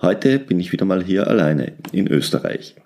Heute 0.00 0.38
bin 0.38 0.60
ich 0.60 0.72
wieder 0.72 0.84
mal 0.84 1.02
hier 1.02 1.26
alleine 1.26 1.74
in 1.92 2.06
Österreich. 2.06 2.76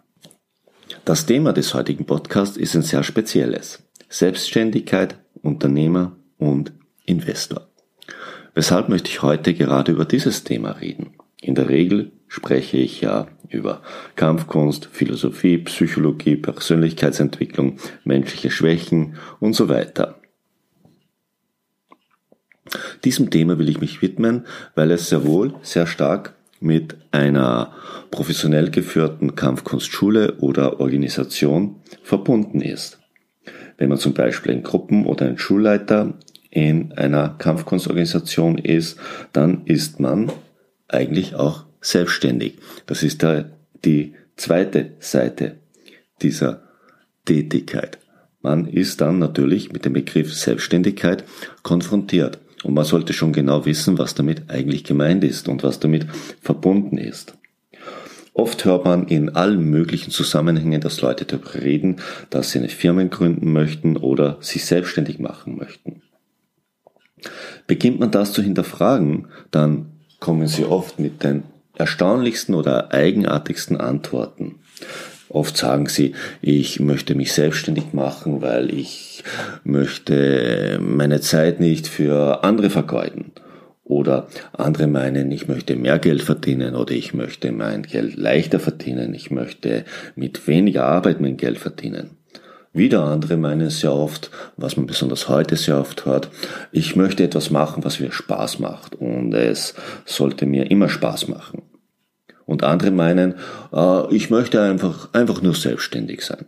Das 1.05 1.27
Thema 1.27 1.53
des 1.53 1.75
heutigen 1.75 2.05
Podcasts 2.05 2.57
ist 2.57 2.75
ein 2.75 2.83
sehr 2.83 3.03
spezielles. 3.03 3.83
Selbstständigkeit, 4.09 5.17
Unternehmer 5.43 6.17
und 6.39 6.73
Investor. 7.07 7.69
Weshalb 8.55 8.89
möchte 8.89 9.09
ich 9.09 9.23
heute 9.23 9.55
gerade 9.55 9.93
über 9.93 10.05
dieses 10.05 10.45
Thema 10.45 10.73
reden? 10.73 11.15
In 11.41 11.55
der 11.55 11.69
Regel 11.69 12.13
spreche 12.29 12.77
ich 12.77 13.01
ja 13.01 13.27
über 13.49 13.83
Kampfkunst, 14.17 14.87
Philosophie, 14.87 15.59
Psychologie, 15.59 16.37
Persönlichkeitsentwicklung, 16.37 17.79
menschliche 18.05 18.51
Schwächen 18.51 19.17
und 19.41 19.55
so 19.55 19.69
weiter. 19.69 20.21
Diesem 23.05 23.31
Thema 23.31 23.59
will 23.59 23.69
ich 23.69 23.81
mich 23.81 24.03
widmen, 24.03 24.47
weil 24.75 24.91
es 24.91 25.09
sehr 25.09 25.25
wohl 25.27 25.55
sehr 25.63 25.87
stark 25.87 26.35
mit 26.63 26.97
einer 27.11 27.73
professionell 28.11 28.71
geführten 28.71 29.35
Kampfkunstschule 29.35 30.39
oder 30.39 30.81
Organisation 30.81 31.77
verbunden 32.03 32.61
ist. 32.61 32.99
Wenn 33.79 33.89
man 33.89 33.99
zum 33.99 34.15
Beispiel 34.15 34.53
ein 34.53 34.63
Gruppen- 34.63 35.07
oder 35.07 35.27
ein 35.27 35.39
Schulleiter 35.39 36.15
in 36.51 36.93
einer 36.93 37.31
Kampfkunstorganisation 37.31 38.59
ist, 38.59 38.99
dann 39.33 39.65
ist 39.65 40.01
man 40.01 40.31
eigentlich 40.89 41.35
auch 41.35 41.65
selbstständig. 41.81 42.59
Das 42.87 43.03
ist 43.03 43.23
da 43.23 43.47
die 43.85 44.15
zweite 44.37 44.93
Seite 45.01 45.57
dieser 46.21 46.63
Tätigkeit. 47.25 47.99
Man 48.41 48.67
ist 48.67 49.01
dann 49.01 49.19
natürlich 49.19 49.73
mit 49.73 49.85
dem 49.85 49.93
Begriff 49.93 50.35
Selbstständigkeit 50.35 51.25
konfrontiert. 51.63 52.39
Und 52.63 52.75
man 52.75 52.85
sollte 52.85 53.13
schon 53.13 53.33
genau 53.33 53.65
wissen, 53.65 53.99
was 53.99 54.15
damit 54.15 54.51
eigentlich 54.51 54.85
gemeint 54.85 55.25
ist 55.25 55.49
und 55.49 55.63
was 55.63 55.81
damit 55.81 56.07
verbunden 56.41 56.99
ist. 56.99 57.35
Oft 58.35 58.65
hört 58.65 58.85
man 58.85 59.09
in 59.09 59.31
allen 59.37 59.69
möglichen 59.69 60.11
Zusammenhängen, 60.11 60.81
dass 60.81 61.03
Leute 61.03 61.27
darüber 61.27 61.55
reden, 61.55 61.97
dass 62.31 62.51
sie 62.51 62.61
eine 62.61 62.71
Firma 62.71 63.03
gründen 63.05 63.53
möchten 63.53 63.97
oder 63.97 64.39
sich 64.41 64.65
selbstständig 64.65 65.19
machen 65.19 65.57
möchten. 65.59 66.01
Beginnt 67.67 68.01
man 68.01 68.11
das 68.11 68.33
zu 68.33 68.43
hinterfragen, 68.43 69.29
dann 69.51 69.91
kommen 70.19 70.47
sie 70.47 70.65
oft 70.65 70.99
mit 70.99 71.23
den 71.23 71.45
erstaunlichsten 71.77 72.55
oder 72.55 72.93
eigenartigsten 72.93 73.77
Antworten. 73.77 74.52
Oft 75.33 75.57
sagen 75.57 75.87
sie, 75.87 76.15
ich 76.43 76.79
möchte 76.79 77.15
mich 77.15 77.33
selbstständig 77.33 77.95
machen, 77.95 78.43
weil 78.43 78.73
ich 78.73 79.25
möchte 79.65 80.79
meine 80.83 81.23
Zeit 81.23 81.59
nicht 81.59 81.89
für 81.89 82.45
andere 82.45 82.69
vergeuden. 82.69 83.33
Oder 83.83 84.29
andere 84.53 84.87
meinen, 84.87 85.33
ich 85.33 85.49
möchte 85.49 85.75
mehr 85.75 85.99
Geld 85.99 86.23
verdienen 86.23 86.75
oder 86.75 86.93
ich 86.93 87.15
möchte 87.15 87.51
mein 87.51 87.83
Geld 87.83 88.17
leichter 88.17 88.61
verdienen, 88.61 89.15
ich 89.15 89.31
möchte 89.31 89.85
mit 90.17 90.47
weniger 90.47 90.85
Arbeit 90.85 91.21
mein 91.21 91.39
Geld 91.39 91.59
verdienen. 91.59 92.11
Wieder 92.75 93.05
andere 93.05 93.39
meinen 93.39 93.71
sehr 93.71 93.93
oft, 93.93 94.31
was 94.57 94.77
man 94.77 94.87
besonders 94.87 95.29
heute 95.29 95.57
sehr 95.57 95.79
oft 95.79 96.05
hört, 96.05 96.29
ich 96.73 96.95
möchte 96.95 97.25
etwas 97.25 97.51
machen, 97.51 97.85
was 97.85 98.01
mir 98.01 98.13
Spaß 98.13 98.61
macht 98.61 98.95
und 98.95 99.33
es 99.35 99.75
sollte 100.05 100.47
mir 100.47 100.71
immer 100.71 100.89
Spaß 100.89 101.29
machen. 101.29 101.63
Und 102.53 102.65
andere 102.65 102.91
meinen, 102.91 103.37
äh, 103.73 104.15
ich 104.15 104.29
möchte 104.29 104.61
einfach, 104.61 105.09
einfach 105.15 105.41
nur 105.41 105.55
selbstständig 105.55 106.21
sein. 106.21 106.45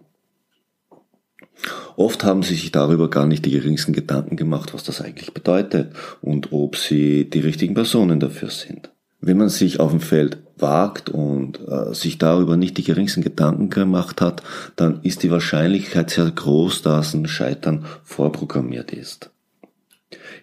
Oft 1.97 2.25
haben 2.25 2.43
sie 2.43 2.57
sich 2.57 2.73
darüber 2.73 3.09
gar 3.09 3.25
nicht 3.25 3.47
die 3.47 3.51
geringsten 3.51 3.95
Gedanken 3.95 4.37
gemacht, 4.37 4.75
was 4.75 4.85
das 4.85 5.01
eigentlich 5.01 5.33
bedeutet 5.33 5.95
und 6.21 6.53
ob 6.53 6.77
sie 6.77 7.31
die 7.31 7.41
richtigen 7.41 7.73
Personen 7.73 8.21
dafür 8.21 8.51
sind. 8.51 8.91
Wenn 9.23 9.39
man 9.39 9.49
sich 9.49 9.81
auf 9.81 9.93
dem 9.93 10.01
Feld 10.01 10.37
wagt 10.59 11.09
und 11.09 11.59
äh, 11.67 11.95
sich 11.95 12.19
darüber 12.19 12.59
nicht 12.59 12.77
die 12.77 12.85
geringsten 12.85 13.23
Gedanken 13.23 13.71
gemacht 13.71 14.21
hat, 14.21 14.43
dann 14.77 15.01
ist 15.05 15.23
die 15.23 15.31
Wahrscheinlichkeit 15.31 16.11
sehr 16.11 16.31
groß, 16.31 16.83
dass 16.83 17.15
ein 17.15 17.27
Scheitern 17.27 17.87
vorprogrammiert 18.03 18.93
ist. 18.93 19.31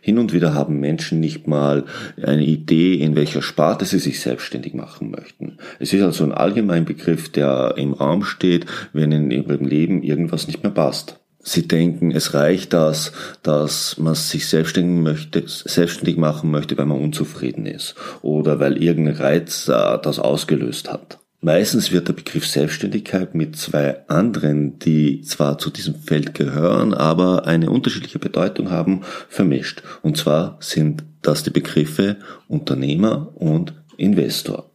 Hin 0.02 0.18
und 0.18 0.34
wieder 0.34 0.54
haben 0.54 0.80
Menschen 0.80 1.20
nicht 1.20 1.48
mal 1.48 1.86
eine 2.22 2.46
Idee, 2.46 2.96
in 2.96 3.16
welcher 3.16 3.42
Sparte 3.42 3.86
sie 3.86 4.00
sich 4.00 4.20
selbstständig 4.20 4.74
machen 4.74 5.12
möchten. 5.12 5.58
Es 5.80 5.94
ist 5.94 6.02
also 6.02 6.24
ein 6.24 6.32
Allgemeinbegriff, 6.32 7.30
der 7.32 7.76
im 7.78 7.94
Raum 7.94 8.24
steht, 8.24 8.66
wenn 8.94 9.12
in 9.12 9.32
ihrem 9.32 9.66
Leben 9.66 10.04
irgendwas 10.04 10.48
nicht 10.48 10.64
mehr 10.64 10.72
passt. 10.72 11.20
Sie 11.44 11.68
denken, 11.68 12.12
es 12.12 12.36
reicht 12.36 12.72
das, 12.74 13.14
dass 13.42 13.98
man 13.98 14.14
sich 14.14 14.48
selbstständig, 14.48 15.02
möchte, 15.02 15.44
selbstständig 15.48 16.18
machen 16.18 16.52
möchte, 16.52 16.78
weil 16.78 16.86
man 16.86 17.02
unzufrieden 17.02 17.66
ist 17.66 17.96
oder 18.22 18.60
weil 18.60 18.82
irgendein 18.82 19.16
Reiz 19.16 19.68
äh, 19.68 19.98
das 20.04 20.20
ausgelöst 20.20 20.92
hat. 20.92 21.21
Meistens 21.44 21.92
wird 21.92 22.08
der 22.08 22.14
Begriff 22.14 22.46
Selbstständigkeit 22.46 23.34
mit 23.34 23.56
zwei 23.56 24.08
anderen, 24.08 24.78
die 24.78 25.22
zwar 25.22 25.58
zu 25.58 25.72
diesem 25.72 25.96
Feld 25.96 26.36
gehören, 26.36 26.94
aber 26.94 27.48
eine 27.48 27.72
unterschiedliche 27.72 28.20
Bedeutung 28.20 28.70
haben, 28.70 29.02
vermischt. 29.28 29.82
Und 30.04 30.18
zwar 30.18 30.58
sind 30.60 31.04
das 31.24 31.42
die 31.42 31.50
Begriffe 31.50 32.18
Unternehmer 32.48 33.32
und 33.34 33.74
Investor. 33.98 34.70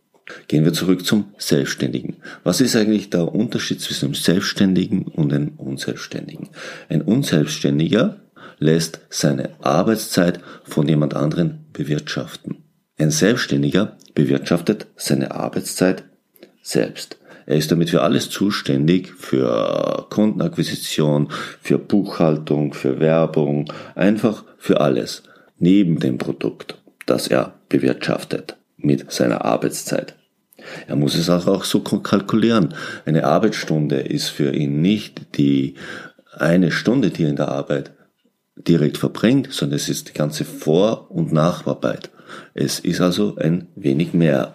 Gehen 0.48 0.64
wir 0.64 0.72
zurück 0.72 1.06
zum 1.06 1.26
Selbstständigen. 1.38 2.16
Was 2.42 2.60
ist 2.60 2.74
eigentlich 2.74 3.10
der 3.10 3.32
Unterschied 3.32 3.80
zwischen 3.80 4.06
einem 4.06 4.14
Selbstständigen 4.14 5.02
und 5.04 5.32
einem 5.32 5.52
Unselbstständigen? 5.56 6.48
Ein 6.88 7.02
Unselbstständiger 7.02 8.16
lässt 8.58 9.02
seine 9.08 9.50
Arbeitszeit 9.60 10.40
von 10.64 10.88
jemand 10.88 11.14
anderen 11.14 11.66
bewirtschaften. 11.72 12.56
Ein 12.98 13.12
Selbstständiger 13.12 13.96
bewirtschaftet 14.14 14.88
seine 14.96 15.30
Arbeitszeit 15.30 16.02
selbst. 16.66 17.18
Er 17.46 17.56
ist 17.56 17.70
damit 17.70 17.90
für 17.90 18.02
alles 18.02 18.28
zuständig, 18.28 19.12
für 19.16 20.06
Kundenakquisition, 20.10 21.28
für 21.60 21.78
Buchhaltung, 21.78 22.74
für 22.74 22.98
Werbung, 22.98 23.72
einfach 23.94 24.44
für 24.58 24.80
alles, 24.80 25.22
neben 25.58 26.00
dem 26.00 26.18
Produkt, 26.18 26.76
das 27.06 27.28
er 27.28 27.54
bewirtschaftet 27.68 28.56
mit 28.76 29.12
seiner 29.12 29.44
Arbeitszeit. 29.44 30.16
Er 30.88 30.96
muss 30.96 31.14
es 31.14 31.30
auch 31.30 31.64
so 31.64 31.80
kalkulieren. 31.80 32.74
Eine 33.04 33.24
Arbeitsstunde 33.24 34.00
ist 34.00 34.28
für 34.28 34.52
ihn 34.52 34.80
nicht 34.80 35.36
die 35.38 35.74
eine 36.36 36.72
Stunde, 36.72 37.10
die 37.10 37.24
er 37.24 37.30
in 37.30 37.36
der 37.36 37.48
Arbeit 37.48 37.92
direkt 38.56 38.98
verbringt, 38.98 39.52
sondern 39.52 39.76
es 39.76 39.88
ist 39.88 40.08
die 40.08 40.14
ganze 40.14 40.44
Vor- 40.44 41.10
und 41.10 41.32
Nacharbeit. 41.32 42.10
Es 42.54 42.80
ist 42.80 43.00
also 43.00 43.36
ein 43.36 43.68
wenig 43.76 44.12
mehr. 44.12 44.54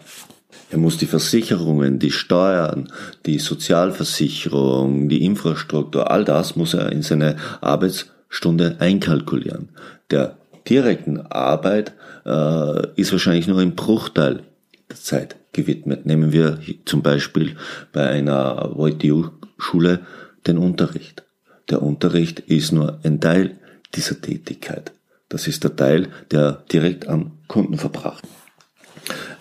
Er 0.71 0.77
muss 0.77 0.97
die 0.97 1.05
Versicherungen, 1.05 1.99
die 1.99 2.11
Steuern, 2.11 2.87
die 3.25 3.39
Sozialversicherung, 3.39 5.09
die 5.09 5.25
Infrastruktur, 5.25 6.09
all 6.09 6.23
das 6.23 6.55
muss 6.55 6.73
er 6.73 6.93
in 6.93 7.01
seine 7.01 7.35
Arbeitsstunde 7.59 8.77
einkalkulieren. 8.79 9.67
Der 10.11 10.37
direkten 10.69 11.19
Arbeit 11.27 11.91
äh, 12.25 12.87
ist 12.95 13.11
wahrscheinlich 13.11 13.47
nur 13.47 13.59
ein 13.59 13.75
Bruchteil 13.75 14.43
der 14.89 14.95
Zeit 14.95 15.35
gewidmet. 15.51 16.05
Nehmen 16.05 16.31
wir 16.31 16.59
zum 16.85 17.01
Beispiel 17.01 17.57
bei 17.91 18.07
einer 18.07 18.71
WTU-Schule 18.73 19.99
den 20.47 20.57
Unterricht. 20.57 21.23
Der 21.69 21.81
Unterricht 21.81 22.39
ist 22.39 22.71
nur 22.71 22.97
ein 23.03 23.19
Teil 23.19 23.57
dieser 23.93 24.21
Tätigkeit. 24.21 24.93
Das 25.27 25.47
ist 25.47 25.65
der 25.65 25.75
Teil, 25.75 26.07
der 26.31 26.63
direkt 26.71 27.09
am 27.09 27.33
Kunden 27.49 27.77
verbracht 27.77 28.23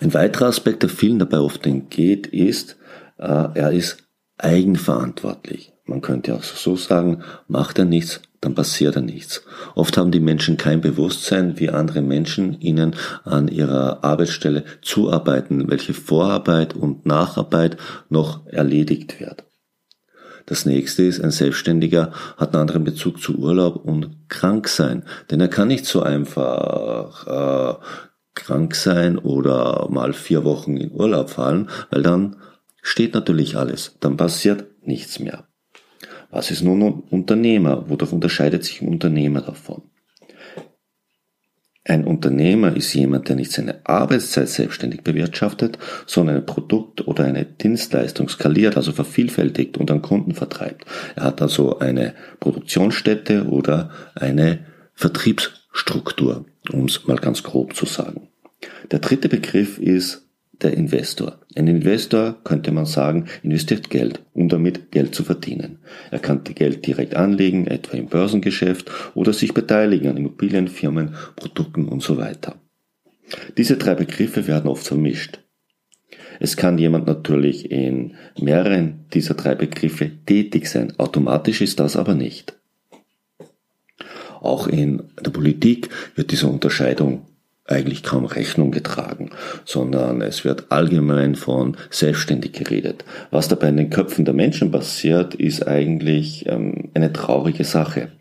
ein 0.01 0.13
weiterer 0.13 0.47
Aspekt, 0.47 0.81
der 0.81 0.89
vielen 0.89 1.19
dabei 1.19 1.39
oft 1.39 1.65
entgeht, 1.65 2.27
ist, 2.27 2.77
äh, 3.17 3.47
er 3.53 3.71
ist 3.71 3.97
eigenverantwortlich. 4.37 5.73
Man 5.85 6.01
könnte 6.01 6.33
auch 6.35 6.43
so 6.43 6.75
sagen, 6.75 7.23
macht 7.47 7.77
er 7.77 7.85
nichts, 7.85 8.21
dann 8.39 8.55
passiert 8.55 8.95
er 8.95 9.03
nichts. 9.03 9.43
Oft 9.75 9.97
haben 9.97 10.11
die 10.11 10.19
Menschen 10.19 10.57
kein 10.57 10.81
Bewusstsein, 10.81 11.59
wie 11.59 11.69
andere 11.69 12.01
Menschen 12.01 12.59
ihnen 12.59 12.95
an 13.23 13.47
ihrer 13.47 14.03
Arbeitsstelle 14.03 14.63
zuarbeiten, 14.81 15.69
welche 15.69 15.93
Vorarbeit 15.93 16.75
und 16.75 17.05
Nacharbeit 17.05 17.77
noch 18.09 18.47
erledigt 18.47 19.19
wird. 19.19 19.43
Das 20.47 20.65
nächste 20.65 21.03
ist, 21.03 21.23
ein 21.23 21.31
Selbstständiger 21.31 22.11
hat 22.37 22.53
einen 22.53 22.61
anderen 22.61 22.83
Bezug 22.83 23.21
zu 23.21 23.37
Urlaub 23.37 23.85
und 23.85 24.27
krank 24.27 24.67
sein, 24.67 25.03
denn 25.29 25.39
er 25.39 25.47
kann 25.47 25.67
nicht 25.67 25.85
so 25.85 26.01
einfach 26.01 27.27
äh, 27.27 27.85
krank 28.41 28.75
sein 28.75 29.17
oder 29.17 29.87
mal 29.89 30.13
vier 30.13 30.43
Wochen 30.43 30.77
in 30.77 30.91
Urlaub 30.91 31.29
fallen, 31.29 31.69
weil 31.89 32.03
dann 32.03 32.37
steht 32.81 33.13
natürlich 33.13 33.55
alles, 33.55 33.97
dann 33.99 34.17
passiert 34.17 34.65
nichts 34.85 35.19
mehr. 35.19 35.47
Was 36.29 36.49
ist 36.49 36.61
nun 36.61 36.81
ein 36.81 37.03
Unternehmer? 37.09 37.89
Wodurch 37.89 38.13
unterscheidet 38.13 38.63
sich 38.63 38.81
ein 38.81 38.87
Unternehmer 38.87 39.41
davon? 39.41 39.83
Ein 41.83 42.05
Unternehmer 42.05 42.75
ist 42.75 42.93
jemand, 42.93 43.27
der 43.27 43.35
nicht 43.35 43.51
seine 43.51 43.85
Arbeitszeit 43.85 44.47
selbstständig 44.47 45.01
bewirtschaftet, 45.01 45.79
sondern 46.05 46.37
ein 46.37 46.45
Produkt 46.45 47.07
oder 47.07 47.25
eine 47.25 47.43
Dienstleistung 47.43 48.29
skaliert, 48.29 48.77
also 48.77 48.91
vervielfältigt 48.91 49.77
und 49.77 49.89
an 49.89 50.03
Kunden 50.03 50.33
vertreibt. 50.33 50.85
Er 51.15 51.23
hat 51.23 51.41
also 51.41 51.79
eine 51.79 52.13
Produktionsstätte 52.39 53.47
oder 53.47 53.89
eine 54.13 54.65
Vertriebsstruktur, 54.93 56.45
um 56.71 56.85
es 56.85 57.07
mal 57.07 57.17
ganz 57.17 57.41
grob 57.41 57.75
zu 57.75 57.87
sagen. 57.87 58.30
Der 58.91 58.99
dritte 58.99 59.29
Begriff 59.29 59.79
ist 59.79 60.27
der 60.61 60.73
Investor. 60.73 61.39
Ein 61.55 61.67
Investor, 61.67 62.37
könnte 62.43 62.71
man 62.71 62.85
sagen, 62.85 63.25
investiert 63.41 63.89
Geld, 63.89 64.21
um 64.33 64.49
damit 64.49 64.91
Geld 64.91 65.15
zu 65.15 65.23
verdienen. 65.23 65.79
Er 66.11 66.19
kann 66.19 66.43
Geld 66.43 66.85
direkt 66.85 67.15
anlegen, 67.15 67.67
etwa 67.67 67.97
im 67.97 68.07
Börsengeschäft, 68.07 68.91
oder 69.15 69.33
sich 69.33 69.53
beteiligen 69.53 70.09
an 70.09 70.17
Immobilienfirmen, 70.17 71.15
Produkten 71.35 71.87
und 71.87 72.03
so 72.03 72.17
weiter. 72.17 72.55
Diese 73.57 73.77
drei 73.77 73.95
Begriffe 73.95 74.45
werden 74.47 74.69
oft 74.69 74.85
vermischt. 74.85 75.39
Es 76.39 76.57
kann 76.57 76.77
jemand 76.77 77.07
natürlich 77.07 77.71
in 77.71 78.15
mehreren 78.39 79.05
dieser 79.13 79.35
drei 79.35 79.55
Begriffe 79.55 80.11
tätig 80.25 80.67
sein, 80.67 80.93
automatisch 80.99 81.61
ist 81.61 81.79
das 81.79 81.95
aber 81.95 82.13
nicht. 82.13 82.59
Auch 84.41 84.67
in 84.67 85.03
der 85.23 85.29
Politik 85.29 85.89
wird 86.15 86.31
diese 86.31 86.47
Unterscheidung 86.47 87.27
eigentlich 87.71 88.03
kaum 88.03 88.25
Rechnung 88.25 88.71
getragen, 88.71 89.31
sondern 89.65 90.21
es 90.21 90.45
wird 90.45 90.71
allgemein 90.71 91.35
von 91.35 91.77
selbstständig 91.89 92.53
geredet. 92.53 93.05
Was 93.31 93.47
dabei 93.47 93.69
in 93.69 93.77
den 93.77 93.89
Köpfen 93.89 94.25
der 94.25 94.33
Menschen 94.33 94.71
passiert, 94.71 95.33
ist 95.35 95.67
eigentlich 95.67 96.45
ähm, 96.47 96.91
eine 96.93 97.13
traurige 97.13 97.63
Sache. 97.63 98.11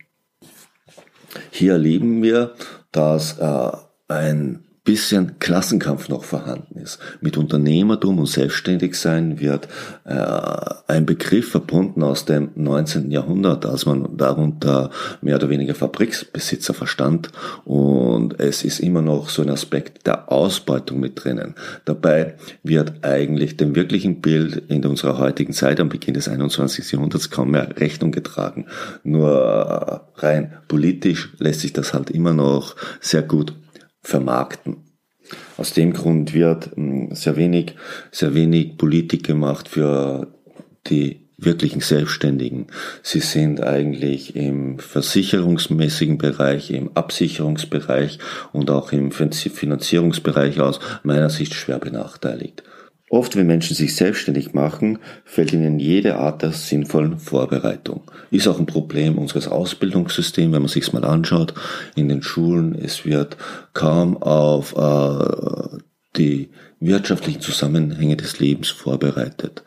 Hier 1.50 1.72
erleben 1.72 2.22
wir, 2.22 2.54
dass 2.92 3.38
äh, 3.38 3.70
ein 4.08 4.64
bisschen 4.90 5.38
Klassenkampf 5.38 6.08
noch 6.08 6.24
vorhanden 6.24 6.76
ist. 6.80 6.98
Mit 7.20 7.36
Unternehmertum 7.36 8.18
und 8.18 8.26
Selbstständigsein 8.26 9.38
wird 9.38 9.68
äh, 10.02 10.16
ein 10.88 11.06
Begriff 11.06 11.52
verbunden 11.52 12.02
aus 12.02 12.24
dem 12.24 12.50
19. 12.56 13.12
Jahrhundert, 13.12 13.66
als 13.66 13.86
man 13.86 14.16
darunter 14.16 14.90
mehr 15.22 15.36
oder 15.36 15.48
weniger 15.48 15.76
Fabriksbesitzer 15.76 16.74
verstand. 16.74 17.30
Und 17.64 18.40
es 18.40 18.64
ist 18.64 18.80
immer 18.80 19.00
noch 19.00 19.28
so 19.28 19.42
ein 19.42 19.50
Aspekt 19.50 20.08
der 20.08 20.32
Ausbeutung 20.32 20.98
mit 20.98 21.22
drinnen. 21.22 21.54
Dabei 21.84 22.34
wird 22.64 23.04
eigentlich 23.04 23.56
dem 23.56 23.76
wirklichen 23.76 24.20
Bild 24.20 24.56
in 24.70 24.84
unserer 24.84 25.18
heutigen 25.18 25.52
Zeit 25.52 25.78
am 25.78 25.88
Beginn 25.88 26.14
des 26.14 26.26
21. 26.26 26.90
Jahrhunderts 26.90 27.30
kaum 27.30 27.52
mehr 27.52 27.78
Rechnung 27.78 28.10
getragen. 28.10 28.66
Nur 29.04 30.08
rein 30.16 30.54
politisch 30.66 31.32
lässt 31.38 31.60
sich 31.60 31.72
das 31.72 31.94
halt 31.94 32.10
immer 32.10 32.32
noch 32.32 32.74
sehr 33.00 33.22
gut 33.22 33.54
vermarkten. 34.02 34.78
Aus 35.56 35.72
dem 35.72 35.92
Grund 35.92 36.34
wird 36.34 36.74
hm, 36.74 37.14
sehr 37.14 37.36
wenig, 37.36 37.74
sehr 38.10 38.34
wenig 38.34 38.76
Politik 38.76 39.24
gemacht 39.24 39.68
für 39.68 40.28
die 40.86 41.28
wirklichen 41.36 41.80
Selbstständigen. 41.80 42.66
Sie 43.02 43.20
sind 43.20 43.62
eigentlich 43.62 44.36
im 44.36 44.78
versicherungsmäßigen 44.78 46.18
Bereich, 46.18 46.70
im 46.70 46.90
Absicherungsbereich 46.94 48.18
und 48.52 48.70
auch 48.70 48.92
im 48.92 49.10
Finanzierungsbereich 49.10 50.60
aus 50.60 50.80
meiner 51.02 51.30
Sicht 51.30 51.54
schwer 51.54 51.78
benachteiligt. 51.78 52.62
Oft, 53.12 53.34
wenn 53.34 53.48
Menschen 53.48 53.74
sich 53.74 53.96
selbstständig 53.96 54.54
machen, 54.54 55.00
fällt 55.24 55.52
ihnen 55.52 55.80
jede 55.80 56.14
Art 56.16 56.42
der 56.42 56.52
sinnvollen 56.52 57.18
Vorbereitung. 57.18 58.02
Ist 58.30 58.46
auch 58.46 58.60
ein 58.60 58.66
Problem 58.66 59.18
unseres 59.18 59.48
Ausbildungssystems, 59.48 60.52
wenn 60.52 60.62
man 60.62 60.68
sich's 60.68 60.92
mal 60.92 61.04
anschaut. 61.04 61.52
In 61.96 62.08
den 62.08 62.22
Schulen, 62.22 62.76
es 62.76 63.04
wird 63.04 63.36
kaum 63.74 64.16
auf 64.22 64.76
äh, 64.76 65.78
die 66.16 66.50
wirtschaftlichen 66.78 67.40
Zusammenhänge 67.40 68.16
des 68.16 68.38
Lebens 68.38 68.68
vorbereitet. 68.68 69.64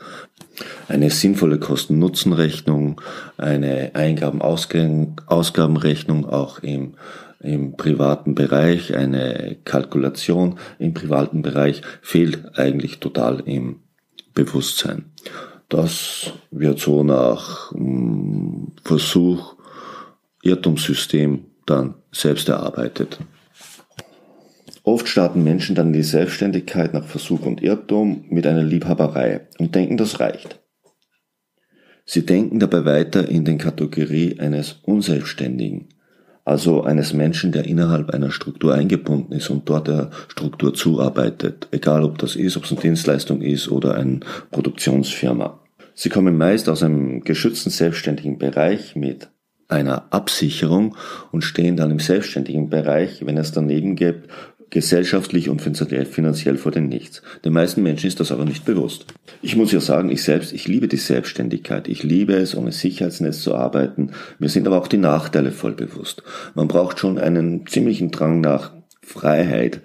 Eine 0.87 1.09
sinnvolle 1.09 1.59
Kosten-Nutzen-Rechnung, 1.59 3.01
eine 3.35 3.91
Eingaben-Ausgabenrechnung 3.93 6.29
auch 6.29 6.59
im 6.59 6.93
im 7.43 7.75
privaten 7.77 8.35
Bereich, 8.35 8.95
eine 8.95 9.57
Kalkulation 9.65 10.57
im 10.79 10.93
privaten 10.93 11.41
Bereich 11.41 11.81
fehlt 12.01 12.57
eigentlich 12.57 12.99
total 12.99 13.41
im 13.45 13.81
Bewusstsein. 14.33 15.11
Das 15.69 16.31
wird 16.51 16.79
so 16.79 17.03
nach 17.03 17.71
hm, 17.71 18.71
Versuch, 18.83 19.55
Irrtumssystem 20.41 21.45
dann 21.65 21.95
selbst 22.11 22.49
erarbeitet. 22.49 23.19
Oft 24.83 25.07
starten 25.07 25.43
Menschen 25.43 25.75
dann 25.75 25.93
die 25.93 26.03
Selbstständigkeit 26.03 26.93
nach 26.93 27.05
Versuch 27.05 27.45
und 27.45 27.61
Irrtum 27.61 28.25
mit 28.29 28.45
einer 28.45 28.63
Liebhaberei 28.63 29.47
und 29.57 29.75
denken, 29.75 29.95
das 29.95 30.19
reicht. 30.19 30.59
Sie 32.05 32.25
denken 32.25 32.59
dabei 32.59 32.83
weiter 32.83 33.29
in 33.29 33.45
den 33.45 33.57
Kategorie 33.57 34.39
eines 34.39 34.73
Unselbstständigen, 34.83 35.87
also 36.45 36.83
eines 36.83 37.13
Menschen, 37.13 37.51
der 37.51 37.65
innerhalb 37.65 38.09
einer 38.09 38.31
Struktur 38.31 38.73
eingebunden 38.73 39.33
ist 39.33 39.49
und 39.49 39.69
dort 39.69 39.87
der 39.87 40.09
Struktur 40.27 40.73
zuarbeitet, 40.73 41.67
egal 41.71 42.03
ob 42.03 42.17
das 42.17 42.35
ist, 42.35 42.57
ob 42.57 42.65
es 42.65 42.71
eine 42.71 42.81
Dienstleistung 42.81 43.41
ist 43.41 43.69
oder 43.69 43.95
eine 43.95 44.19
Produktionsfirma. 44.51 45.59
Sie 45.95 46.09
kommen 46.09 46.37
meist 46.37 46.69
aus 46.69 46.83
einem 46.83 47.21
geschützten 47.21 47.69
selbstständigen 47.69 48.39
Bereich 48.39 48.95
mit 48.95 49.29
einer 49.69 50.13
Absicherung 50.13 50.97
und 51.31 51.43
stehen 51.43 51.77
dann 51.77 51.91
im 51.91 51.99
selbstständigen 51.99 52.69
Bereich, 52.69 53.25
wenn 53.25 53.37
es 53.37 53.51
daneben 53.51 53.95
gibt, 53.95 54.29
gesellschaftlich 54.73 55.49
und 55.49 55.61
finanziell 55.61 56.57
vor 56.57 56.71
dem 56.71 56.89
Nichts. 56.89 57.21
Den 57.45 57.53
meisten 57.53 57.83
Menschen 57.83 58.07
ist 58.07 58.19
das 58.19 58.31
aber 58.31 58.43
nicht 58.43 58.65
bewusst. 58.65 59.05
Ich 59.43 59.55
muss 59.55 59.71
ja 59.71 59.79
sagen, 59.79 60.09
ich 60.09 60.23
selbst, 60.23 60.51
ich 60.51 60.67
liebe 60.67 60.87
die 60.87 60.97
Selbstständigkeit. 60.97 61.87
Ich 61.87 62.01
liebe 62.01 62.33
es, 62.33 62.55
ohne 62.55 62.71
Sicherheitsnetz 62.71 63.43
zu 63.43 63.53
arbeiten. 63.53 64.13
Mir 64.39 64.49
sind 64.49 64.65
aber 64.65 64.79
auch 64.79 64.87
die 64.87 64.97
Nachteile 64.97 65.51
voll 65.51 65.73
bewusst. 65.73 66.23
Man 66.55 66.67
braucht 66.67 66.97
schon 66.97 67.19
einen 67.19 67.67
ziemlichen 67.67 68.09
Drang 68.09 68.41
nach 68.41 68.71
Freiheit. 69.03 69.81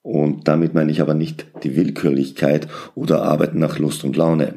Und 0.00 0.48
damit 0.48 0.72
meine 0.72 0.90
ich 0.90 1.02
aber 1.02 1.12
nicht 1.12 1.46
die 1.62 1.76
Willkürlichkeit 1.76 2.66
oder 2.94 3.22
Arbeiten 3.22 3.58
nach 3.58 3.78
Lust 3.78 4.04
und 4.04 4.16
Laune. 4.16 4.54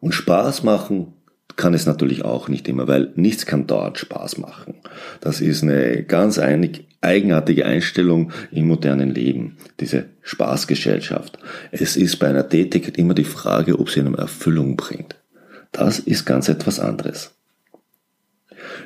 Und 0.00 0.12
Spaß 0.12 0.64
machen 0.64 1.14
kann 1.60 1.74
es 1.74 1.84
natürlich 1.84 2.24
auch 2.24 2.48
nicht 2.48 2.68
immer, 2.68 2.88
weil 2.88 3.12
nichts 3.16 3.44
kann 3.44 3.66
dort 3.66 3.98
Spaß 3.98 4.38
machen. 4.38 4.76
Das 5.20 5.42
ist 5.42 5.62
eine 5.62 6.04
ganz 6.04 6.38
einig, 6.38 6.86
eigenartige 7.02 7.66
Einstellung 7.66 8.32
im 8.50 8.66
modernen 8.66 9.14
Leben, 9.14 9.58
diese 9.78 10.06
Spaßgesellschaft. 10.22 11.38
Es 11.70 11.98
ist 11.98 12.16
bei 12.18 12.28
einer 12.28 12.48
Tätigkeit 12.48 12.96
immer 12.96 13.12
die 13.12 13.24
Frage, 13.24 13.78
ob 13.78 13.90
sie 13.90 14.00
einem 14.00 14.14
Erfüllung 14.14 14.76
bringt. 14.76 15.16
Das 15.70 15.98
ist 15.98 16.24
ganz 16.24 16.48
etwas 16.48 16.80
anderes. 16.80 17.32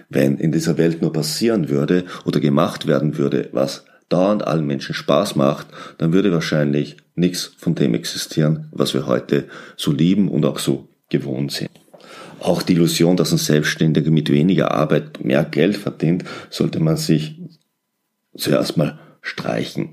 Wenn 0.08 0.36
in 0.38 0.50
dieser 0.50 0.76
Welt 0.76 1.00
nur 1.00 1.12
passieren 1.12 1.68
würde 1.68 2.04
oder 2.24 2.40
gemacht 2.40 2.88
werden 2.88 3.16
würde, 3.16 3.50
was 3.52 3.84
dauernd 4.08 4.44
allen 4.44 4.66
Menschen 4.66 4.96
Spaß 4.96 5.36
macht, 5.36 5.68
dann 5.98 6.12
würde 6.12 6.32
wahrscheinlich 6.32 6.96
nichts 7.14 7.52
von 7.56 7.76
dem 7.76 7.94
existieren, 7.94 8.66
was 8.72 8.94
wir 8.94 9.06
heute 9.06 9.44
so 9.76 9.92
lieben 9.92 10.28
und 10.28 10.44
auch 10.44 10.58
so 10.58 10.88
gewohnt 11.08 11.52
sind. 11.52 11.70
Auch 12.44 12.60
die 12.60 12.74
Illusion, 12.74 13.16
dass 13.16 13.32
ein 13.32 13.38
Selbstständiger 13.38 14.10
mit 14.10 14.28
weniger 14.28 14.70
Arbeit 14.70 15.24
mehr 15.24 15.44
Geld 15.44 15.78
verdient, 15.78 16.24
sollte 16.50 16.78
man 16.78 16.98
sich 16.98 17.40
zuerst 18.36 18.76
mal 18.76 18.98
streichen. 19.22 19.92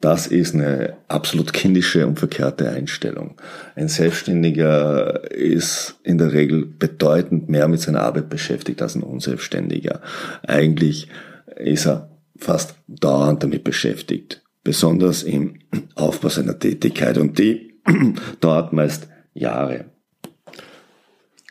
Das 0.00 0.28
ist 0.28 0.54
eine 0.54 0.98
absolut 1.08 1.52
kindische 1.52 2.06
und 2.06 2.20
verkehrte 2.20 2.70
Einstellung. 2.70 3.40
Ein 3.74 3.88
Selbstständiger 3.88 5.32
ist 5.32 5.96
in 6.04 6.18
der 6.18 6.32
Regel 6.32 6.64
bedeutend 6.64 7.48
mehr 7.48 7.66
mit 7.66 7.80
seiner 7.80 8.02
Arbeit 8.02 8.30
beschäftigt 8.30 8.80
als 8.82 8.94
ein 8.94 9.02
Unselbstständiger. 9.02 10.00
Eigentlich 10.46 11.08
ist 11.56 11.86
er 11.86 12.08
fast 12.36 12.76
dauernd 12.86 13.42
damit 13.42 13.64
beschäftigt, 13.64 14.44
besonders 14.62 15.24
im 15.24 15.58
Aufbau 15.96 16.28
seiner 16.28 16.56
Tätigkeit 16.56 17.18
und 17.18 17.36
die 17.40 17.74
dauert 18.40 18.72
meist 18.72 19.08
Jahre 19.34 19.86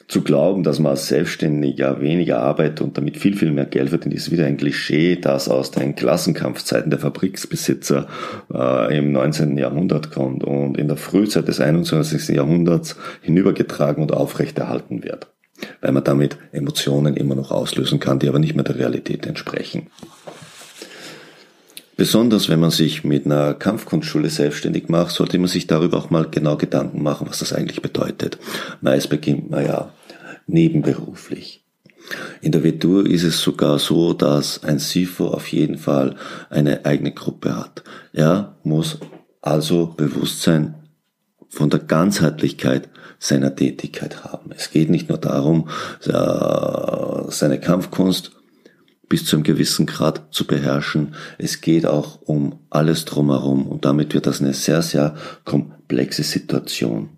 zu 0.10 0.24
glauben, 0.24 0.64
dass 0.64 0.80
man 0.80 0.92
als 0.92 1.08
Selbstständiger 1.08 2.02
weniger 2.02 2.42
arbeitet 2.42 2.82
und 2.82 2.98
damit 2.98 3.16
viel, 3.18 3.38
viel 3.38 3.52
mehr 3.52 3.66
Geld 3.66 3.90
verdient, 3.90 4.16
ist 4.16 4.32
wieder 4.32 4.46
ein 4.46 4.58
Klischee, 4.58 5.16
das 5.16 5.48
aus 5.48 5.70
den 5.70 5.96
Klassenkampfzeiten 5.96 6.90
der 6.90 7.00
Fabriksbesitzer 7.00 8.08
äh, 8.52 8.98
im 8.98 9.12
19. 9.12 9.56
Jahrhundert 9.56 10.12
kommt 10.12 10.44
und 10.44 10.78
in 10.78 10.88
der 10.88 10.98
Frühzeit 10.98 11.48
des 11.48 11.62
21. 11.62 12.30
Jahrhunderts 12.30 12.96
hinübergetragen 13.22 14.02
und 14.02 14.12
aufrechterhalten 14.12 15.04
wird, 15.04 15.28
weil 15.82 15.92
man 15.92 16.04
damit 16.04 16.38
Emotionen 16.52 17.16
immer 17.16 17.36
noch 17.36 17.52
auslösen 17.52 18.00
kann, 18.00 18.18
die 18.18 18.30
aber 18.30 18.40
nicht 18.40 18.56
mehr 18.56 18.66
der 18.66 18.80
Realität 18.80 19.28
entsprechen. 19.28 19.88
Besonders 21.98 22.50
wenn 22.50 22.62
man 22.62 22.72
sich 22.72 23.04
mit 23.04 23.26
einer 23.26 23.54
Kampfkunstschule 23.54 24.30
selbstständig 24.30 24.90
macht, 24.90 25.12
sollte 25.12 25.38
man 25.38 25.50
sich 25.50 25.68
darüber 25.68 25.98
auch 25.98 26.10
mal 26.10 26.26
genau 26.32 26.56
Gedanken 26.56 27.04
machen, 27.04 27.28
was 27.30 27.40
das 27.40 27.54
eigentlich 27.54 27.84
bedeutet. 27.84 28.40
Meist 28.82 29.10
beginnt 29.10 29.52
man 29.52 29.66
ja 29.66 29.92
nebenberuflich. 30.50 31.66
In 32.42 32.52
der 32.52 32.64
WTU 32.64 33.02
ist 33.02 33.24
es 33.24 33.40
sogar 33.42 33.78
so, 33.80 34.14
dass 34.14 34.64
ein 34.64 34.80
SIFO 34.80 35.28
auf 35.28 35.48
jeden 35.48 35.78
Fall 35.78 36.16
eine 36.50 36.86
eigene 36.86 37.12
Gruppe 37.12 37.56
hat. 37.56 37.84
Er 38.14 38.58
muss 38.64 39.00
also 39.42 39.94
Bewusstsein 39.96 40.76
von 41.50 41.70
der 41.70 41.80
Ganzheitlichkeit 41.80 42.90
seiner 43.20 43.56
Tätigkeit 43.56 44.24
haben. 44.24 44.52
Es 44.56 44.72
geht 44.72 44.90
nicht 44.90 45.10
nur 45.10 45.18
darum, 45.18 45.68
äh, 46.06 47.32
seine 47.32 47.60
Kampfkunst 47.60 48.32
bis 49.10 49.26
zu 49.26 49.36
einem 49.36 49.44
gewissen 49.44 49.88
Grad 49.88 50.28
zu 50.32 50.46
beherrschen. 50.46 51.16
Es 51.38 51.62
geht 51.62 51.86
auch 51.86 52.22
um 52.22 52.60
alles 52.70 53.06
drumherum 53.06 53.68
und 53.68 53.84
damit 53.84 54.14
wird 54.14 54.28
das 54.28 54.40
eine 54.40 54.54
sehr, 54.54 54.84
sehr 54.84 55.16
komplexe 55.44 56.24
Situation. 56.24 57.10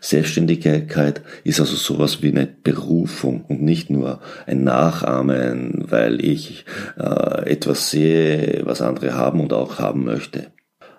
Selbstständigkeit 0.00 1.22
ist 1.44 1.60
also 1.60 1.76
sowas 1.76 2.22
wie 2.22 2.30
eine 2.30 2.46
Berufung 2.46 3.44
und 3.48 3.62
nicht 3.62 3.90
nur 3.90 4.20
ein 4.46 4.64
Nachahmen, 4.64 5.84
weil 5.88 6.24
ich 6.24 6.64
äh, 6.98 7.50
etwas 7.50 7.90
sehe, 7.90 8.62
was 8.64 8.80
andere 8.82 9.14
haben 9.14 9.40
und 9.40 9.52
auch 9.52 9.78
haben 9.78 10.04
möchte. 10.04 10.46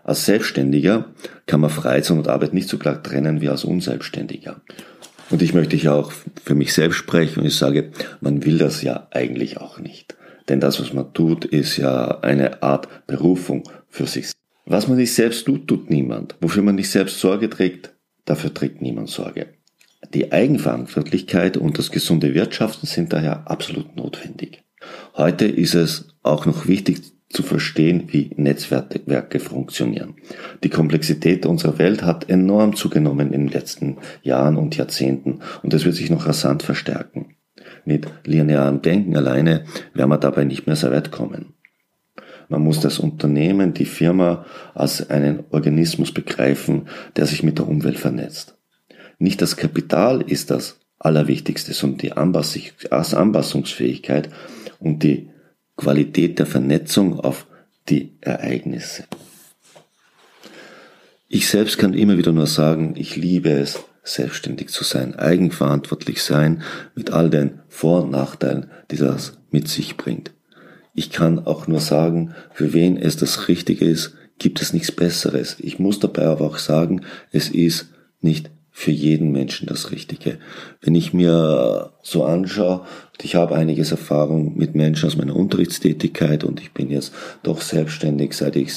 Als 0.03 0.25
Selbstständiger 0.25 1.05
kann 1.45 1.61
man 1.61 1.69
Freizeit 1.69 2.17
und 2.17 2.27
Arbeit 2.27 2.53
nicht 2.53 2.69
so 2.69 2.77
klar 2.77 3.01
trennen 3.01 3.41
wie 3.41 3.49
als 3.49 3.63
Unselbstständiger. 3.63 4.61
Und 5.29 5.41
ich 5.41 5.53
möchte 5.53 5.77
hier 5.77 5.93
auch 5.93 6.11
für 6.43 6.55
mich 6.55 6.73
selbst 6.73 6.97
sprechen 6.97 7.39
und 7.39 7.45
ich 7.45 7.55
sage, 7.55 7.91
man 8.19 8.43
will 8.43 8.57
das 8.57 8.81
ja 8.81 9.07
eigentlich 9.11 9.57
auch 9.57 9.79
nicht. 9.79 10.15
Denn 10.49 10.59
das, 10.59 10.79
was 10.81 10.91
man 10.91 11.13
tut, 11.13 11.45
ist 11.45 11.77
ja 11.77 12.19
eine 12.19 12.61
Art 12.63 13.07
Berufung 13.07 13.63
für 13.87 14.07
sich. 14.07 14.31
Was 14.65 14.87
man 14.87 14.97
nicht 14.97 15.13
selbst 15.13 15.45
tut, 15.45 15.67
tut 15.67 15.89
niemand. 15.89 16.35
Wofür 16.41 16.63
man 16.63 16.75
nicht 16.75 16.89
selbst 16.89 17.19
Sorge 17.19 17.49
trägt, 17.49 17.93
dafür 18.31 18.53
trägt 18.53 18.81
niemand 18.81 19.09
Sorge. 19.09 19.47
Die 20.13 20.31
Eigenverantwortlichkeit 20.31 21.57
und 21.57 21.77
das 21.77 21.91
gesunde 21.91 22.33
Wirtschaften 22.33 22.87
sind 22.87 23.11
daher 23.13 23.51
absolut 23.51 23.95
notwendig. 23.97 24.63
Heute 25.15 25.45
ist 25.45 25.75
es 25.75 26.07
auch 26.23 26.45
noch 26.45 26.65
wichtig 26.65 27.01
zu 27.29 27.43
verstehen, 27.43 28.05
wie 28.07 28.31
Netzwerke 28.35 29.39
funktionieren. 29.39 30.15
Die 30.63 30.69
Komplexität 30.69 31.45
unserer 31.45 31.77
Welt 31.77 32.03
hat 32.03 32.29
enorm 32.29 32.75
zugenommen 32.75 33.33
in 33.33 33.47
den 33.47 33.51
letzten 33.51 33.97
Jahren 34.21 34.57
und 34.57 34.75
Jahrzehnten 34.77 35.39
und 35.61 35.73
es 35.73 35.85
wird 35.85 35.95
sich 35.95 36.09
noch 36.09 36.25
rasant 36.25 36.63
verstärken. 36.63 37.35
Mit 37.85 38.07
linearem 38.25 38.81
Denken 38.81 39.15
alleine 39.17 39.65
werden 39.93 40.09
wir 40.09 40.17
dabei 40.17 40.45
nicht 40.45 40.67
mehr 40.67 40.75
sehr 40.75 40.91
weit 40.91 41.11
kommen. 41.11 41.53
Man 42.51 42.61
muss 42.63 42.79
das 42.81 42.99
Unternehmen, 42.99 43.73
die 43.73 43.85
Firma 43.85 44.45
als 44.73 45.09
einen 45.09 45.45
Organismus 45.51 46.11
begreifen, 46.11 46.89
der 47.15 47.25
sich 47.25 47.43
mit 47.43 47.59
der 47.59 47.69
Umwelt 47.69 47.97
vernetzt. 47.97 48.57
Nicht 49.19 49.41
das 49.41 49.55
Kapital 49.55 50.21
ist 50.21 50.51
das 50.51 50.81
Allerwichtigste, 50.99 51.73
sondern 51.73 51.99
die 51.99 52.11
Anpassungsfähigkeit 52.11 54.29
und 54.81 55.01
die 55.01 55.29
Qualität 55.77 56.39
der 56.39 56.45
Vernetzung 56.45 57.21
auf 57.21 57.47
die 57.87 58.17
Ereignisse. 58.19 59.05
Ich 61.29 61.47
selbst 61.47 61.77
kann 61.77 61.93
immer 61.93 62.17
wieder 62.17 62.33
nur 62.33 62.47
sagen, 62.47 62.95
ich 62.97 63.15
liebe 63.15 63.51
es, 63.51 63.81
selbstständig 64.03 64.67
zu 64.67 64.83
sein, 64.83 65.15
eigenverantwortlich 65.15 66.21
sein, 66.21 66.63
mit 66.95 67.11
all 67.11 67.29
den 67.29 67.61
Vor- 67.69 68.03
und 68.03 68.11
Nachteilen, 68.11 68.69
die 68.91 68.97
das 68.97 69.37
mit 69.51 69.69
sich 69.69 69.95
bringt. 69.95 70.33
Ich 70.93 71.09
kann 71.09 71.39
auch 71.39 71.67
nur 71.67 71.79
sagen, 71.79 72.33
für 72.53 72.73
wen 72.73 72.97
es 72.97 73.15
das 73.15 73.47
Richtige 73.47 73.85
ist, 73.85 74.15
gibt 74.39 74.61
es 74.61 74.73
nichts 74.73 74.91
Besseres. 74.91 75.57
Ich 75.59 75.79
muss 75.79 75.99
dabei 75.99 76.25
aber 76.25 76.45
auch 76.45 76.57
sagen, 76.57 77.01
es 77.31 77.49
ist 77.49 77.87
nicht 78.21 78.49
für 78.71 78.91
jeden 78.91 79.31
Menschen 79.31 79.67
das 79.67 79.91
Richtige. 79.91 80.39
Wenn 80.81 80.95
ich 80.95 81.13
mir 81.13 81.91
so 82.01 82.23
anschaue, 82.23 82.85
ich 83.21 83.35
habe 83.35 83.55
einiges 83.55 83.91
Erfahrung 83.91 84.57
mit 84.57 84.75
Menschen 84.75 85.07
aus 85.07 85.17
meiner 85.17 85.35
Unterrichtstätigkeit 85.35 86.43
und 86.43 86.59
ich 86.59 86.71
bin 86.71 86.89
jetzt 86.89 87.13
doch 87.43 87.61
selbstständig, 87.61 88.33
seit 88.33 88.55
ich 88.55 88.73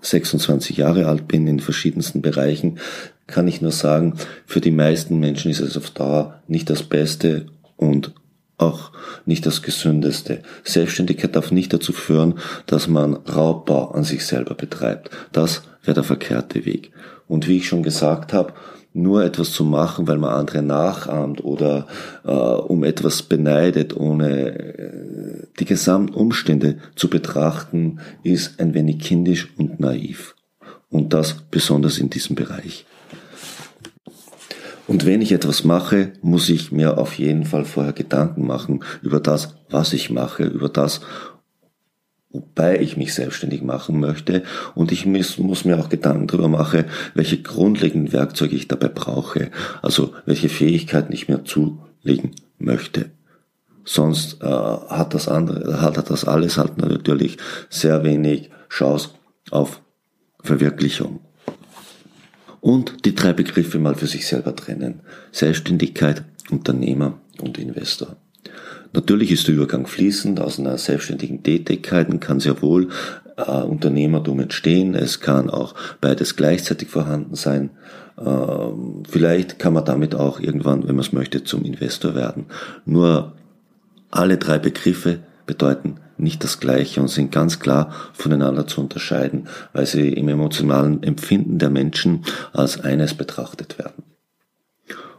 26 0.00 0.76
Jahre 0.76 1.06
alt 1.06 1.28
bin 1.28 1.46
in 1.46 1.60
verschiedensten 1.60 2.22
Bereichen, 2.22 2.78
kann 3.26 3.48
ich 3.48 3.60
nur 3.60 3.72
sagen, 3.72 4.14
für 4.46 4.60
die 4.60 4.70
meisten 4.70 5.18
Menschen 5.18 5.50
ist 5.50 5.60
es 5.60 5.76
auf 5.76 5.90
Dauer 5.90 6.42
nicht 6.46 6.70
das 6.70 6.82
Beste 6.82 7.46
und 7.76 8.12
auch 8.56 8.92
nicht 9.26 9.46
das 9.46 9.62
Gesündeste. 9.62 10.42
Selbstständigkeit 10.62 11.34
darf 11.34 11.50
nicht 11.50 11.72
dazu 11.72 11.92
führen, 11.92 12.34
dass 12.66 12.88
man 12.88 13.14
Raubbau 13.14 13.90
an 13.90 14.04
sich 14.04 14.24
selber 14.24 14.54
betreibt. 14.54 15.10
Das 15.32 15.62
wäre 15.82 15.94
der 15.94 16.04
verkehrte 16.04 16.64
Weg. 16.64 16.92
Und 17.26 17.48
wie 17.48 17.56
ich 17.56 17.68
schon 17.68 17.82
gesagt 17.82 18.32
habe, 18.32 18.52
nur 18.94 19.24
etwas 19.24 19.50
zu 19.50 19.64
machen, 19.64 20.06
weil 20.06 20.18
man 20.18 20.30
andere 20.30 20.62
nachahmt 20.62 21.42
oder 21.44 21.88
äh, 22.24 22.30
um 22.30 22.84
etwas 22.84 23.24
beneidet, 23.24 23.96
ohne 23.96 24.54
äh, 24.54 25.46
die 25.58 25.64
gesamten 25.64 26.14
Umstände 26.14 26.78
zu 26.94 27.10
betrachten, 27.10 27.98
ist 28.22 28.60
ein 28.60 28.72
wenig 28.72 29.00
kindisch 29.00 29.52
und 29.58 29.80
naiv. 29.80 30.36
Und 30.90 31.12
das 31.12 31.34
besonders 31.50 31.98
in 31.98 32.08
diesem 32.08 32.36
Bereich. 32.36 32.86
Und 34.86 35.06
wenn 35.06 35.22
ich 35.22 35.32
etwas 35.32 35.64
mache, 35.64 36.12
muss 36.20 36.48
ich 36.48 36.70
mir 36.70 36.98
auf 36.98 37.18
jeden 37.18 37.44
Fall 37.44 37.64
vorher 37.64 37.92
Gedanken 37.92 38.46
machen 38.46 38.84
über 39.02 39.20
das, 39.20 39.54
was 39.70 39.92
ich 39.92 40.10
mache, 40.10 40.44
über 40.44 40.68
das, 40.68 41.00
wobei 42.30 42.80
ich 42.80 42.96
mich 42.96 43.14
selbstständig 43.14 43.62
machen 43.62 43.98
möchte. 43.98 44.42
Und 44.74 44.92
ich 44.92 45.06
muss, 45.06 45.38
muss 45.38 45.64
mir 45.64 45.78
auch 45.78 45.88
Gedanken 45.88 46.26
darüber 46.26 46.48
machen, 46.48 46.84
welche 47.14 47.40
grundlegenden 47.40 48.12
Werkzeuge 48.12 48.56
ich 48.56 48.68
dabei 48.68 48.88
brauche. 48.88 49.50
Also 49.80 50.12
welche 50.26 50.50
Fähigkeiten 50.50 51.12
ich 51.12 51.28
mir 51.28 51.44
zulegen 51.44 52.32
möchte. 52.58 53.10
Sonst 53.84 54.42
äh, 54.42 54.46
hat 54.46 55.14
das 55.14 55.28
andere, 55.28 55.80
hat 55.80 56.10
das 56.10 56.24
alles 56.24 56.58
halt 56.58 56.78
natürlich 56.78 57.38
sehr 57.70 58.02
wenig 58.04 58.50
Chance 58.68 59.10
auf 59.50 59.80
Verwirklichung 60.42 61.20
und 62.64 63.04
die 63.04 63.14
drei 63.14 63.34
Begriffe 63.34 63.78
mal 63.78 63.94
für 63.94 64.06
sich 64.06 64.26
selber 64.26 64.56
trennen. 64.56 65.00
Selbstständigkeit, 65.32 66.24
Unternehmer 66.50 67.18
und 67.38 67.58
Investor. 67.58 68.16
Natürlich 68.94 69.32
ist 69.32 69.46
der 69.46 69.54
Übergang 69.54 69.86
fließend 69.86 70.40
aus 70.40 70.58
einer 70.58 70.78
selbstständigen 70.78 71.42
Tätigkeit 71.42 72.08
kann 72.22 72.40
sehr 72.40 72.62
wohl 72.62 72.88
äh, 73.36 73.42
Unternehmertum 73.42 74.40
entstehen. 74.40 74.94
Es 74.94 75.20
kann 75.20 75.50
auch 75.50 75.74
beides 76.00 76.36
gleichzeitig 76.36 76.88
vorhanden 76.88 77.34
sein. 77.34 77.68
Ähm, 78.18 79.02
vielleicht 79.06 79.58
kann 79.58 79.74
man 79.74 79.84
damit 79.84 80.14
auch 80.14 80.40
irgendwann, 80.40 80.88
wenn 80.88 80.96
man 80.96 81.04
es 81.04 81.12
möchte, 81.12 81.44
zum 81.44 81.66
Investor 81.66 82.14
werden. 82.14 82.46
Nur 82.86 83.34
alle 84.10 84.38
drei 84.38 84.58
Begriffe 84.58 85.18
bedeuten 85.44 85.96
nicht 86.16 86.44
das 86.44 86.60
Gleiche 86.60 87.00
und 87.00 87.08
sind 87.08 87.32
ganz 87.32 87.60
klar 87.60 87.92
voneinander 88.12 88.66
zu 88.66 88.80
unterscheiden, 88.80 89.48
weil 89.72 89.86
sie 89.86 90.08
im 90.10 90.28
emotionalen 90.28 91.02
Empfinden 91.02 91.58
der 91.58 91.70
Menschen 91.70 92.24
als 92.52 92.80
eines 92.80 93.14
betrachtet 93.14 93.78
werden. 93.78 94.04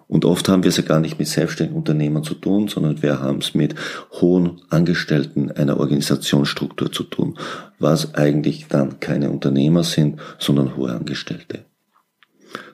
Und 0.08 0.24
oft 0.24 0.48
haben 0.50 0.64
wir 0.64 0.70
es 0.70 0.78
ja 0.78 0.84
gar 0.84 1.00
nicht 1.00 1.18
mit 1.18 1.28
selbstständigen 1.28 1.78
Unternehmern 1.78 2.24
zu 2.24 2.36
tun, 2.36 2.68
sondern 2.68 3.02
wir 3.02 3.20
haben 3.20 3.40
es 3.40 3.56
mit 3.56 3.74
hohen 4.22 4.62
Angestellten 4.70 5.52
einer 5.52 5.80
Organisationsstruktur 5.80 6.92
zu 6.92 7.04
tun, 7.04 7.38
was 7.80 8.14
eigentlich 8.14 8.68
dann 8.68 9.00
keine 9.00 9.32
Unternehmer 9.32 9.84
sind, 9.84 10.20
sondern 10.38 10.75
hohe 10.75 10.92
Angestellte. 10.92 11.66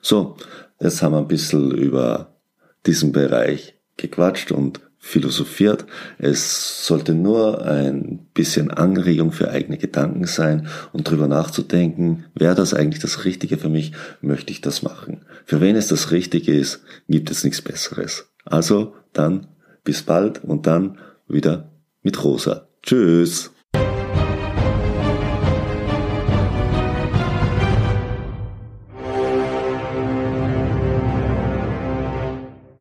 So, 0.02 0.36
jetzt 0.80 1.02
haben 1.02 1.14
wir 1.14 1.20
ein 1.20 1.28
bisschen 1.28 1.72
über 1.72 2.36
diesen 2.86 3.12
Bereich 3.12 3.76
gequatscht 3.96 4.52
und 4.52 4.82
philosophiert. 5.02 5.86
Es 6.20 6.86
sollte 6.86 7.16
nur 7.16 7.66
ein 7.66 8.28
bisschen 8.36 8.70
Anregung 8.70 9.32
für 9.32 9.50
eigene 9.50 9.78
Gedanken 9.78 10.26
sein 10.26 10.68
und 10.94 11.10
drüber 11.10 11.28
nachzudenken, 11.28 12.26
wäre 12.36 12.56
das 12.56 12.74
eigentlich 12.74 13.02
das 13.02 13.26
Richtige 13.26 13.58
für 13.58 13.70
mich, 13.70 13.94
möchte 14.22 14.52
ich 14.52 14.62
das 14.62 14.84
machen. 14.84 15.26
Für 15.44 15.60
wen 15.60 15.76
es 15.76 15.88
das 15.88 16.12
Richtige 16.12 16.54
ist, 16.54 16.84
gibt 17.10 17.32
es 17.32 17.44
nichts 17.44 17.62
Besseres. 17.62 18.30
Also 18.46 18.94
dann 19.12 19.48
bis 19.84 20.04
bald 20.04 20.44
und 20.44 20.68
dann 20.68 21.00
wieder 21.28 21.72
mit 22.04 22.24
Rosa. 22.24 22.68
Tschüss. 22.84 23.51